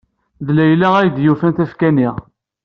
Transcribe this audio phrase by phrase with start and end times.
[0.45, 2.09] D Layla ay d-yufan tafekka-nni.